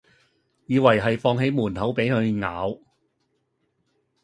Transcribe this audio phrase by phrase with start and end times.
[0.65, 2.79] 以為係放喺門口俾佢咬